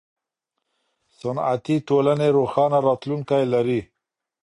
[1.19, 3.81] صنعتي ټولنې روښانه راتلونکی لري.